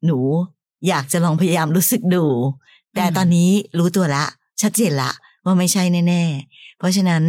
[0.06, 0.18] หนู
[0.88, 2.24] อยากจะลองพยายามรู้สึกดู
[2.94, 4.24] แต่อืมตอนนี้รู้ตัวละ
[4.62, 5.12] ชัดเจนละ
[5.44, 7.22] ว่าไม่ใช่แน่ ๆ เพราะฉะนั้น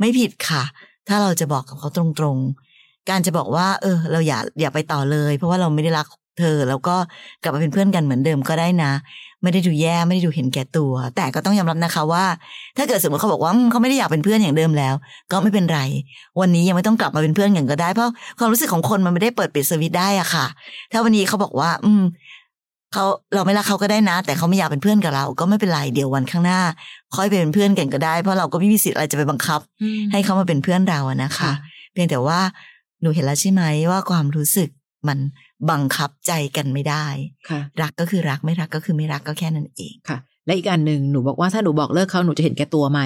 [0.00, 0.62] ไม่ผิดค่ะ
[1.08, 6.06] ถ้าเราจะบอกกับเขาตรงๆ การจะบอกว่า เออ เราอย่าอย่าไปต่อเลย เพราะว่าเราไม่ได้รัก
[6.40, 6.96] เธอ แล้วก็
[7.42, 8.92] กลับมาเป็นเพื่อนกันเหมือนเดิมก็ได้นะ
[9.42, 12.24] ไม่ได้ดูแย่ไม่ได้ดูเห็นแก่ตัว แต่ก็ต้องยอมรับนะคะว่า
[12.76, 14.94] ถ้าเกิดสมมติเขาบอกว่าเขาไม่ได้อยากเป็นเพื่อนอย่างเดิมแล้ว
[15.32, 15.80] ก็ไม่เป็นไร
[16.40, 20.46] วันนี้ยังไม่ต้องกลับมาเป็นเพื่อนกันก็ได้เพราะความรู้สึกของคนมันไม่ได้เปิดปิดสวิตได้อะค่ะ
[20.92, 22.02] ถ้าวันนี้เขาบอกว่า อืม
[22.92, 26.60] เขาเราไม่รักเขาก็ได้นะ แต่เขาไม่อยากเป็นเพื่อนกับเรา ก็ไม่เป็นไรเดี๋ยววันข้างหน้า
[27.16, 31.52] ค่อยไปเป็นเพื่อนกันก็ได้ เพราะเราก็ไม่มีสิทธิ์อะไรจะไปบังคับอืมให้เขามาเป็นเพื่อนเราอะนะคะค่ะ
[31.92, 32.40] เพียงแต่ว่า
[33.00, 34.68] หนูเห็นแล้วใช่ไหมว่าความรู้สึก
[35.08, 35.18] มัน
[35.70, 37.06] บังคับใจกันไม่ได้
[37.48, 43.00] ค่ะรักก็คือรักไม่รักก็คือไม่รักก็แค่นั้นเองค่ะ และอีกอันหนึ่งหนูบอกว่าถ้าหนูบอกเลิกเขาหนูจะเห็นแก่ตัวไหม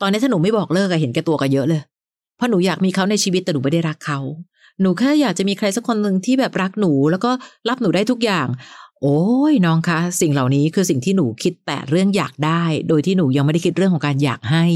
[0.00, 1.82] ตอนนี้ถ้าหนูไม่บอกเลิกอะเห็นแก่ตัวกันเยอะเลย
[2.36, 4.18] เพราะหนูอยากมีเขาในชีวิตแต่หนูไม่ได้รักเขา
[4.80, 7.30] หนูแค่อยากจะมีใครสักคนหนึ่งที่แบบรักหนู แล้วก็
[7.68, 8.46] รับหนูได้ทุกอย่าง
[9.02, 14.66] โอ้ยน้องคะ สิ่งเหล่านี้คือสิ่งที่หนูคิดแต่เรื่องอยากได้ โดยที่หนูยังไม่ได้คิดเรื่องของการอยากให้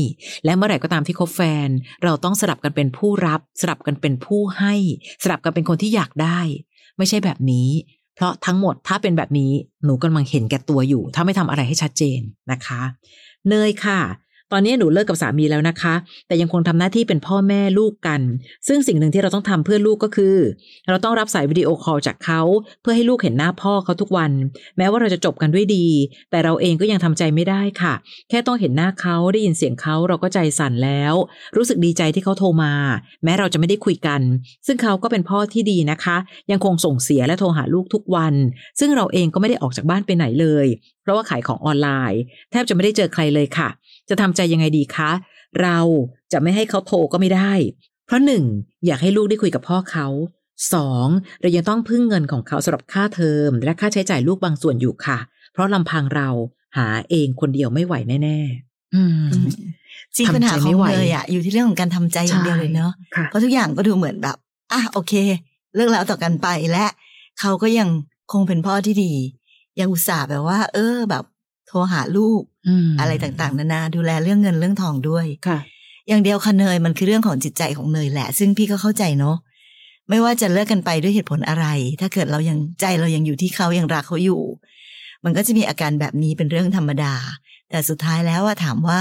[0.44, 1.68] และเมื่อไหร่ก็ตามที่คบแฟน
[2.04, 4.74] เราต้องสลับกันเป็นผู้รับ สลับกันเป็นผู้ให้
[5.22, 6.40] สลับกันเป็นคนที่อยากได้
[6.98, 7.68] ไม่ใช่แบบนี้
[8.14, 9.52] เพราะทั้งหมดถ้าเป็นแบบนี้
[9.84, 12.20] หนูกำลังเห็นแก่ตัวอยู่ ถ้าไม่ทำอะไรให้ชัดเจน
[12.52, 12.80] นะคะ
[13.48, 14.00] เนยค่ะ
[14.52, 15.94] ตอนนี้หนูเลิกกับสามีแล้วนะคะ
[16.26, 18.20] แต่ยังคงทำหน้าที่เป็นพ่อแม่ลูกกัน
[18.68, 20.36] ซึ่งสิ่งหนึ่งที่เราต้องทำเพื่อลูกก็คือ
[20.88, 22.40] เราต้องรับสายวิดีโอคอลจากเขา
[22.82, 24.32] เพื่อให้ลูกเห็นหน้าพ่อเขาทุกวัน
[24.78, 25.86] แม้ว่าเราจะจบกันด้วยดี
[26.30, 27.94] แต่เราเองก็ยังทำใจไม่ได้ค่ะ
[28.28, 31.14] แค่ต้องเห็นหน้าเขาได้ยินเสียงเขาเราก็ใจสั่นแล้ว
[31.56, 32.72] รู้สึกดีใจที่เขาโทรมา
[33.24, 34.20] แม้เราจะไม่ได้คุยกัน
[34.66, 36.16] ซึ่งเขาก็เป็นพ่อที่ดีนะคะ
[36.50, 38.34] ยังคงส่งเสียและโทรหาลูกทุกวัน
[38.80, 40.66] ซึ่งเราเองก็ไม่ได้ออกจากบ้านไปไหนเลย
[41.04, 43.68] เพราะว่าขายของออนไลน์ แทบจะไม่ได้เจอใครเลยค่ะ
[44.08, 45.10] จะทำใจยังไงดีคะ
[45.62, 45.78] เรา
[46.32, 47.52] จะไม่ให้เขาโทรก็ไม่ได้
[48.06, 48.44] เพราะหนึ่ง
[48.86, 50.06] อยากให้ลูกได้คุยกับพ่อเขา
[50.74, 51.08] สอง
[51.40, 55.18] เรายังต้องพึ่งเงินของเขาสำหรับค่าเทอม และค่าใช้จ่ายลูกบางส่วนอยู่ค่ะ
[55.52, 56.28] เพราะลำพังเรา
[56.76, 59.30] หาเองคนเดียวไม่ไหวแน่ๆอืม
[60.16, 64.36] จริงทำใจปัญหาขอไม่งไหวเนยอะอยู่ที่เรื่องของการทำใจอย่างเดียวเลยเนาะค่ะเพราะทุกอย่างก็ดูเหมือนแบบ
[64.72, 65.12] อะโอเค
[65.74, 66.86] เลิกแล้วต่อกันไปและ
[67.40, 67.88] เขาก็ยัง
[68.32, 69.12] คงเป็นพ่อที่ดี
[69.80, 71.24] ยังอุตส่าห์แบบว่า เออแบบ
[71.68, 72.42] โทรหาลูก
[72.86, 75.58] มอะไรต่างๆ นานาดูแลเรื่องเงินเรื่องทองด้วยค่ะ
[76.08, 79.36] อย่างเดียวค่ะเนยมันคือเรื่องของจิตใจของเนยแหละ ซึ่งพี่ก็เข้าใจเนาะ
[80.08, 81.66] ไม่ว่าจะเลิกกันไปด้วยเหตุผลอะไร
[82.00, 84.42] ถ้าเกิดเรายังใจเรายังอยู่ที่เขายังรักเขาอยู่
[85.24, 87.14] มันก็จะมีอาการแบบนี้เป็นเรื่องธรรมดา
[87.70, 89.00] แต่สุดท้ายแล้วอะถามว่า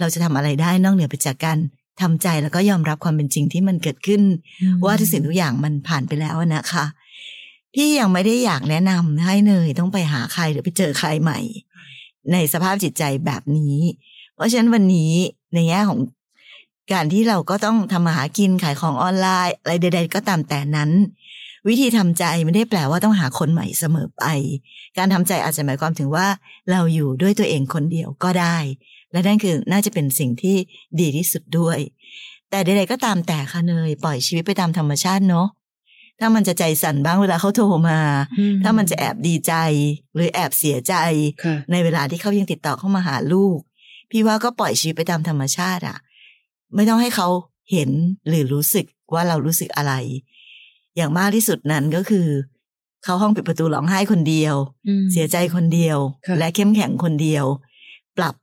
[0.00, 1.58] เราจะทำอะไรได้นอกเหนือไปจากการ
[2.00, 4.22] ทำใจแล้วก็ยอมรับความเป็นจริงที่มันเกิดขึ้น
[4.84, 6.84] ว่าทุกสิ่งทุกอย่างมันผ่านไปแล้วนะคะ
[7.74, 11.38] พี่ยังไม่ได้อยากแนะนำให้เนยต้องไปหาใครหรือไปเจอใครใหม่
[12.32, 13.78] ในสภาพจิตใจแบบนี้
[14.34, 15.12] เพราะฉะนั้นวันนี้
[15.54, 16.00] ในแง่ของ
[16.92, 20.90] การที่เราก็ต้องทำมาหากินขายของออนไลน์อะไรใด ๆ ก็ตามแต่นั้น
[21.68, 24.24] วิธีทำใจไม่ได้แปลว่าต้องหาคนใหม่เสมอไป
[24.98, 26.26] การทำใจอาจจะหมายความถึงว่า
[26.70, 28.56] เราอยู่ด้วยตัวเองคนเดียวก็ได้
[29.12, 30.56] และนั่นคือน่าจะเป็นสิ่งที่
[31.00, 31.78] ดีที่สุดด้วย
[32.50, 35.46] แต่ใดๆก็ตามแต่ค่ะเนยปล่อยชีวิตไปตามธรรมชาติเนาะ
[36.20, 37.98] ถ้ามันจะใจสั่นบ้างเวลาเขาโทรมา
[38.38, 39.54] อืมถ้ามันจะแอบดีใจ
[40.14, 40.94] หรือแอบเสียใจ
[41.44, 43.58] ค่ะในเวลาที่เขายังติดต่อเข้ามาหาลูก
[44.10, 45.98] พี่ว่าก็ปล่อยชีวิตไปตามธรรมชาติอะ
[46.74, 47.28] ไม่ต้องให้เขา
[47.72, 47.90] เห็น
[48.28, 49.92] หรือรู้สึกว่าเรารู้สึกอะไร
[50.96, 52.26] อย่างมากที่สุดนั้นก็คือ
[53.04, 54.54] เข้าห้องปิดประตูร้องไห้คนเดียว
[54.88, 57.44] อืมเสียใจคนเดียวค่ะและเข้มแข็งคนเดียว
[58.18, 58.34] ปรับ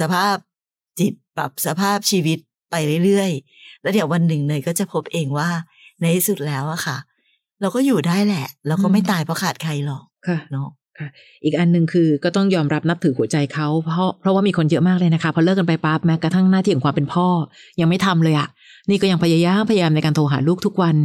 [0.00, 0.36] สภาพ
[0.98, 2.38] จิตปรับสภาพชีวิต
[2.70, 5.50] ไปเรื่อยๆ แล้วเดี๋ยววันหนึ่งเนยก็จะพบเองว่า
[6.00, 6.96] ในที่สุดแล้วอะค่ะ
[7.62, 10.68] เราก็อยู่ได้แหละ เราก็ไม่ตายเพราะขาดใครหรอกค่ะเนาะ
[11.44, 17.26] อีกอันหนึ่งคือก็ต้องยอมรับนับถือหัวใจเขาเพราะเพราะว่ามีคนเยอะมากเลยนะคะพอเลิกกันไปปั๊บแม้กระทั่งหน้าที่ของความเป็นพ่อ
[17.80, 18.48] ยังไม่ทำเลยอะ
[18.90, 20.96] นี่ก็ยังพยายามพยายามในการโทรหาลูกทุกวัน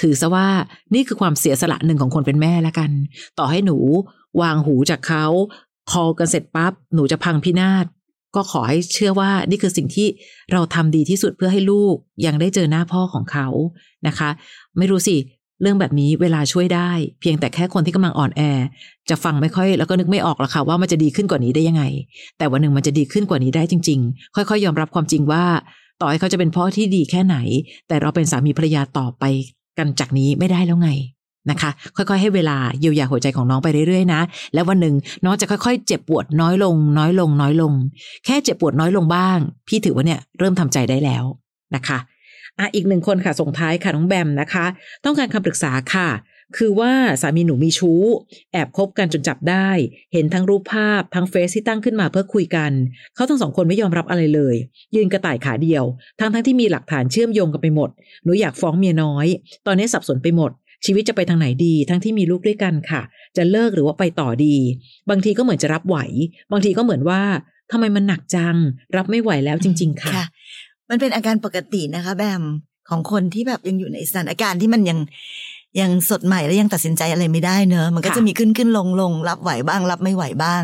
[0.00, 0.48] ถือซะว่า
[0.94, 2.90] นี่คือความเสียสละหนึ่งของคนเป็นแม่ละกัน
[3.38, 3.78] ต่อให้หนู
[4.40, 5.26] วางหูจากเขา
[5.90, 7.86] คอกันเสร็จปั๊บหนูจะพังพินาศ
[8.36, 10.08] ก็ขอให้เชื่อว่านี่คือสิ่งที่
[10.52, 11.94] เราทำดีที่สุดเพื่อให้ลูก
[12.26, 13.46] ยังได้เจอหน้าพ่อของเขา
[14.06, 14.30] นะคะ
[14.78, 15.16] ไม่รู้สิ
[15.62, 18.42] เรื่องแบบนี้เวลาช่วยได้ เพียงแต่แค่คนที่กำลังอ่อนแอ
[19.10, 21.84] จะฟังไม่ค่อยแล้วก็นึกไม่ออกหรอกค่ะว่ามันจะดีขึ้นกว่านี้ได้ยังไง
[22.38, 25.44] แต่วันหนึ่งมันจะดีขึ้นกว่านี้ได้จริง ๆ ค่อยๆ ยอมรับความจริงว่า
[26.00, 27.36] ต่อให้เขาจะเป็นพ่อที่ดีแค่ไหน
[27.88, 29.24] แต่เราเป็นสามีภรรยาต่อไป
[29.78, 30.90] กันจากนี้ไม่ได้แล้วไง
[31.50, 34.20] นะคะ ค่อยๆ ให้เวลาเยียวยาหัวใจของน้องไปเรื่อยๆนะ
[34.54, 34.94] แล้ววันหนึ่ง
[35.24, 37.72] น้องจะค่อยๆ เจ็บปวดน้อยลง น้อยลง น้อยลง
[38.24, 41.24] แค่เจ็บปวดน้อยลงบ้าง พี่ถือว่าเนี่ยเริ่มทำใจได้แล้ว
[41.74, 41.98] นะคะ
[42.58, 44.66] อะอีกหนึ่งคนค่ะส่งท้ายค่ะน้องแบมนะคะ
[45.04, 46.08] ต้องการคำปรึกษาค่ะ
[46.58, 48.02] คือว่าสามีหนูมีชู้
[48.52, 49.68] แอบคบกันจนจับได้
[50.12, 52.72] เห็นทั้งรูปภาพทั้งเฟซที่ตั้งขึ้นมาเพื่อคุยกัน
[53.14, 54.54] เขาทั้งสองคนไม่ยอมรับอะไรเลย
[54.94, 55.84] ยืนกระต่ายขาเดียว
[56.20, 57.90] ทั้งทั้งที่มีหลักฐานเชื่อมโยงกันไปหมด
[58.24, 59.26] หนูอยากฟ้องเมียน้อย
[59.66, 60.50] ตอนนี้สับสนไปหมด
[60.86, 63.02] ชีวิตจะไปทางไหนดี ทั้งที่มีลูกด้วยกันค่ะ
[63.36, 64.56] จะเลิกหรือว่าไปต่อดี
[65.10, 65.98] บางทีก็เหมือนจะรับไหว
[66.52, 67.22] บางทีก็เหมือนว่า
[67.72, 68.56] ทำไมมันหนักจัง
[68.96, 70.12] รับไม่ไหวแล้วจริง ๆ ค่ะ
[70.92, 72.42] มันเป็นอาการปกตินะคะแบม
[72.90, 74.98] ของคนที่แบบยังอยู่ในสถานการณ์ที่มันยัง
[75.80, 80.62] ยังสดใหม่และยังตัดสินใจอะไรไม่ได้เนอะมันก็ค่ะจะมีขึ้นขึ้นลงลงรับไหวบ้าง รับไม่ไหวบ้าง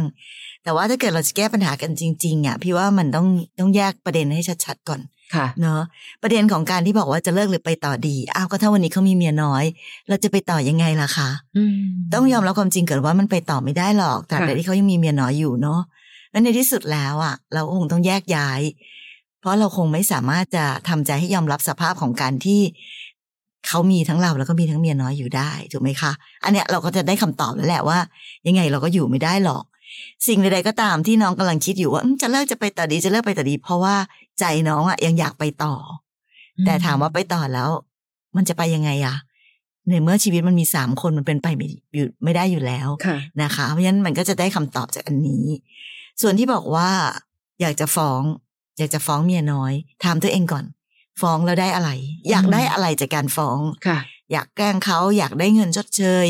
[0.64, 3.26] แต่ว่าถ้าเกิดเราจะแก้ปัญหากันจริงๆอะพี่ว่ามันต้อง
[3.58, 5.00] ต้องแยกประเด็นให้ชัดๆก่อน
[5.34, 5.82] ค่ะเนอะ
[6.22, 9.64] ประเด็นของการที่บอกว่าจะเลิกหรือไปต่อดีอ้าวก็ถ้าวันนี้เขามีเมียน้อย
[10.08, 11.76] เราจะไปต่อยังไงล่ะคะอืม
[12.14, 15.80] ต้องยอมรับความจริงเกิดว่ามันไปต่อไม่ได้หรอกตราบใดค่ะที่เขายังมีเมียน้อยอยู่เนาะ
[16.30, 18.60] แล้วในที่สุดแล้วอะ เราคงต้องแยกย้าย
[19.40, 22.60] เพราะเราคงไม่สามารถจะทำใจให้ยอมรับสภาพของการที่
[23.66, 26.12] เขามีทั้งเราแล้วก็มีทั้งเมียน้อยอยู่ได้ถูกไหมคะ
[26.44, 27.98] อันเนี้ยเราก็จะได้คำตอบแล้วแหละว่า
[28.46, 29.64] ยังไงเราก็อยู่ไม่ได้หรอก
[30.26, 33.96] สิ่งใดๆก็ตามที่น้องกำลังคิดอยู่ว่าอืมจะเลิกจะไปต่อดีจะเลิกไปต่อดี เพราะว่า
[34.38, 35.74] ใจน้องอะยังอยากไปต่อ
[36.58, 37.70] อแต่ถามว่าไปต่อแล้ว
[38.36, 39.16] มันจะไปยังไงอะ
[39.88, 45.44] ในเมื่อชีวิตมันมีสามคนมันเป็นไปไม่อยู่ไม่ได้อยู่แล้วค่ะนะคะ เพราะฉะนั้นมันก็จะได้คำตอบจากอันนี้
[46.22, 46.90] ส่วนที่บอกว่า
[47.60, 48.22] อยากจะฟ้อง
[48.78, 49.72] อยากจะฟ้องเมียน้อย
[50.04, 50.64] ถามตัวเองก่อน
[51.20, 51.90] ฟ้องแล้วได้อะไร
[52.30, 53.98] อยากได้อะไรจากการฟ้องค่ะ
[54.32, 56.26] อยากแกล้งเขาอยากได้เงินชดเชย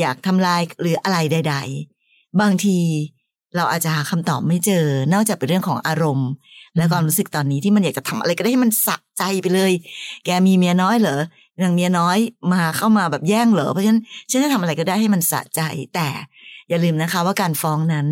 [0.00, 1.56] อยากทำลายหรืออะไรใด
[1.98, 2.78] ๆ บางที
[3.56, 6.30] เราอาจจะหาคำตอบไม่เจอ นอกจากเป็นเรื่องของอารมณ์
[6.76, 9.72] และความรู้สึกตอนนี้ที่มันอยากจะทำอะไรก็ได้ให้มันสะใจไปเลย
[10.24, 11.20] แกมีเมียน้อยเหรอ
[11.62, 12.18] นางเมียน้อย
[12.52, 14.00] มาเข้ามาแบบแย่งเหรอเพราะฉะนั้น
[14.30, 15.60] ฉันจะทำอะไรก็ได้ให้มันสะใจ
[15.94, 16.08] แต่
[16.68, 18.06] อย่าลืมนะคะว่าการฟ้องนั้น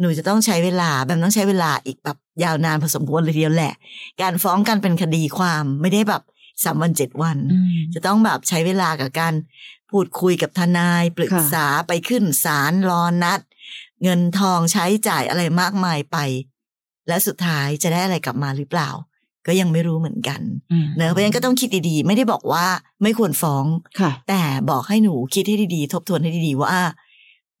[0.00, 3.74] หนูจะต้องใช้เวลาแบบต้องใช้เวลาอีกแบบยาวนานพอสมควรเลยทีเดียวแหละ
[4.22, 6.22] การฟ้องกันเป็นคดีความไม่ได้แบบ
[6.64, 9.34] สามวันเจ็ดวันอืมจะต้องแบบใช้เวลากับการ
[9.90, 13.40] พูดคุยกับทนายปรึกษาไปขึ้นศาลรอนัด
[14.02, 16.16] เงินทองใช้จ่ายอะไรมากมายไป
[17.08, 18.90] และสุดท้ายจะได้อะไรกลับมาหรือเปล่า
[19.46, 20.40] ก็ยังไม่รู้เหมือนกัน
[20.72, 22.66] อืมเนอะเพราะฉะนั้นก็ต้องคิดดีๆ ไม่ได้บอกว่า
[23.02, 23.66] ไม่ควรฟ้อง
[24.00, 26.76] ค่ะแต่บอกให้หนูคิดให้ดีๆ ทบทวนให้ดีๆว่า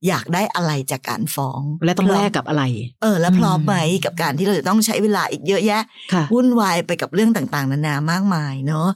[0.08, 2.62] อยากได้อะไรจากการฟ้อง และต้องแลกกับอะไร
[3.02, 5.82] เออ แล้วพร้อมอืมไหมกับการที่เราจะต้องใช้เวลาอีกเยอะแยะ
[6.12, 8.88] ค่ะวุ่นวายไปกับเรื่องต่างๆ นานามากมายเนาะ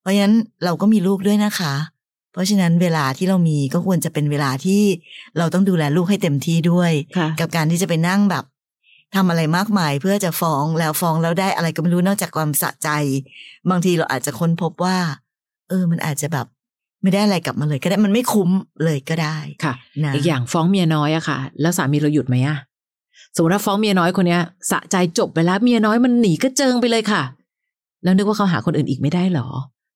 [0.00, 1.74] เพราะฉะนั้นเราก็มีลูกด้วยนะคะ
[2.32, 4.82] เพราะฉะนั้นเวลาที่เรามีก็ควรจะเป็นเวลาที่
[5.38, 8.44] เราต้องดูแลลูกให้เต็มที่ด้วยค่ะกับการที่จะไปนั่งแบบ
[9.16, 12.88] ทำอะไรมากมายเพื่อจะฟ้องแล้วฟ้องแล้วได้อะไรก็ไม่รู้นอกจากความสะใจ
[13.70, 14.96] บางทีเราอาจจะค้นพบว่า
[15.68, 16.46] เออ มันอาจจะแบบ
[17.02, 18.50] ไม่ได้อะไรกลับมาเลยก็ได้มันไม่คุ้ม
[18.84, 22.56] เลยก็ได้ค่ะนะอีกอย่างฟ้องเมียน้อยอะค่ะ แล้วสามีเราหยุดไหมอะ
[23.34, 27.22] สมมติว่าฟ้องเมียน้อยคนเนี้ยสะใจจบไปแล้วเมียน้อยมันหนีก็เจิงไปเลยค่ะ
[28.04, 29.48] แล้วนึกว่าเขาหาคนอื่นอีกไม่ได้หรอ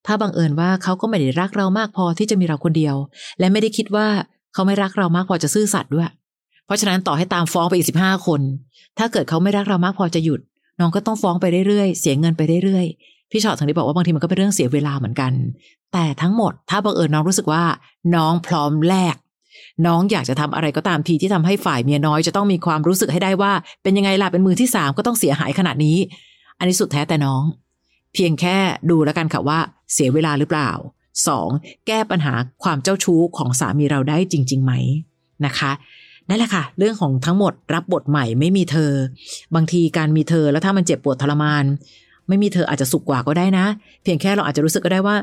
[0.07, 2.97] ถ้าบังเอิญว่าเขาก็ไม่ได้รักเรามากพอที่จะมีเราคนเดียว
[3.39, 4.07] และไม่ได้คิดว่า
[4.55, 6.09] เขาไม่รักเรามากพอจะซื่อสัตย์ด้วย
[6.67, 8.41] เพราะฉะนั้นต่อให้ตามฟ้องไปอีกสิบห้าคน
[8.99, 10.41] ถ้าเกิดเขาไม่รักเรามากพอจะหยุด
[10.81, 15.33] น้องก็ต้องฟ้องไปเรื่อยๆเสียเงินไปเรื่อยๆ พี่ชอตถึงได้บอกว่าบางทีมันก็เป็นเรื่องเสียเวลาเหมือนกัน
[15.93, 17.65] แต่ทั้งหมดถ้าบังเอิญน้องรู้สึกว่า
[18.15, 19.17] น้องพร้อมแลก
[19.87, 25.97] น้องอยากจะทำอะไรก็ตามทีที่ทำให้ฝ่ายเมียน้อยจะต้องมีความรู้สึกให้ได้ว่า เป็นยังไงล่ะเป็นมือที่สามก็ต้องเสียหายขนาดนี้
[26.59, 27.43] อันนี้สุดแท้แต่น้อง
[28.15, 28.57] เพียงแค่
[28.91, 29.59] ดูแล้วกันค่ะว่า
[29.93, 30.71] เสียเวลาหรือเปล่า
[31.27, 31.49] สอง
[31.87, 34.73] แก้ปัญหาความเจ้าชู้ของสามีเราได้จริง ๆ ไหม
[35.47, 35.73] นะคะ
[36.29, 38.93] นั่นแหละค่ะ เรื่องของทั้งหมดรับบทใหม่ไม่มีเธอ
[39.55, 41.65] บางทีการมีเธอแล้วถ้ามันเจ็บปวดทรมาน
[42.29, 43.67] ไม่มีเธออาจจะสุขกว่าก็ได้นะ
[44.03, 45.17] เพียงแค่เราอาจจะรู้สึกก็ได้ว่า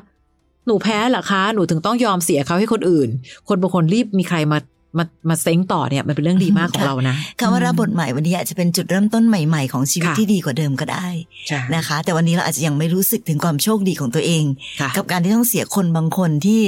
[0.66, 3.10] หนูแพ้เหรอคะ หนูถึงต้องยอมเสียเขาให้คนอื่น
[3.48, 4.60] คนบางคนรีบมีใครมา
[4.98, 11.08] มามาเซ้งต่อเนี่ยมันเป็นเรื่องดีมากของเรานะคำว่ารับบทใหม่วันนี้อาจจะเป็นจุดเริ่มต้นใหม่ ๆ ของชีวิตค่ะที่ดีกว่าเดิมก็ได้
[11.48, 14.44] ใช่นะคะ แต่วันนี้เราอาจจะยังไม่รู้สึกถึงความโชคดีของตัวเอง
[14.82, 16.62] ค่ะกับการที่ต้องเสียคนบางคนที่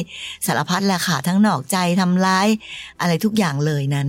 [0.46, 2.48] สารพัดแหละค่ะทั้งนอกใจทำร้าย
[3.02, 4.08] อะไรทุกอย่างเลยนั้น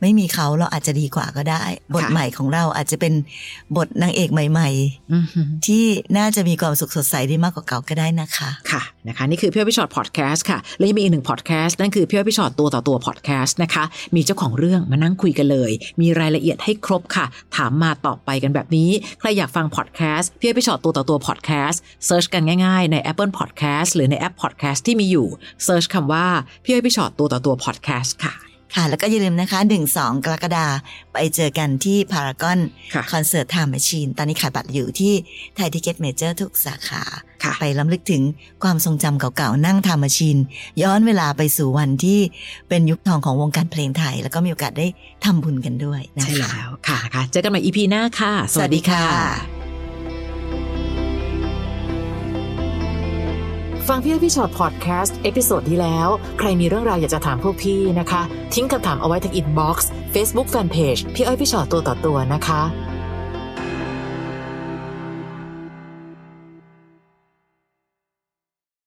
[0.00, 1.62] ไม่มีเขาเราอาจจะดีกว่าก็ได้
[1.94, 3.14] บทค่ะใหม่ของเราอาจจะเป็น
[3.76, 4.68] บทนางเอกใหม่
[5.12, 5.84] อือฮึๆที่
[6.16, 25.26] น่าจะมีความสุขสดใสได้มากกว่าเก่าก็ได้นะคะค่ะนะคะ นี่คือพี่อ้อยพี่ฉอดพอดแคสต์ค่ะ และยังมีอีกหนึ่งพอดแคสต์นั่นคือพี่อ้อยพี่ฉอดตัวต่อตัวพอดแคสต์นะคะ มีเจ้าของเรื่องมานั่งคุยกันเลย มีรายละเอียดให้ครบค่ะ ถามมาตอบไปกันแบบนี้ ใครอยากฟังพอดแคสต์พี่อ้อยพี่ฉอดตัวต่อตัวพอดแคสต์ search กันง่ายๆ ใน Apple Podcast หรือในแอปพอดแคสต์ที่มีอยู่
[25.64, 26.26] search คำว่า
[26.64, 28.34] พี่อ้อยพี่ฉอดตัวต่อตัวพอดแคสต์ค่ะ
[28.74, 30.66] ค่ะ แล้วก็อย่าลืมนะคะ 1 2 กรกฎา
[31.12, 32.58] ไปเจอกันที่พารากอน
[32.94, 35.12] ค่ะคอนเสิร์ต Time Machine ตอนนี้ขายบัตรอยู่ที่
[35.56, 37.02] ThaiTicketMajor ทุกสาขา
[37.42, 38.22] ค่ะไปรำลึกถึง
[38.62, 40.36] ความทรงจำเก่าๆ นั่ง time machine
[40.82, 42.20] ย้อนเวลาไปสู่วันที่
[42.68, 44.86] เป็นยุคทองของวงการเพลงไทย แล้วก็มีโอกาสได้
[45.24, 49.65] ทำบุญกันด้วยนะคะใช่แล้วค่ะค่ะ เจอกันใหม่ EP หน้าค่ะ สวัสดีค่ะ
[53.88, 58.22] ฟังพี่อ้อยพี่ฉอดพอดแคสต์ episode ที่แล้ว ใครมีเรื่องราวอยากจะถามพวกพี่นะคะ
[58.54, 62.62] ทิ้งคำถามเอาไว้ที่ inbox Facebook แฟนเพจพี่อ้อยพี่ฉอดตัวต่อตัวนะคะ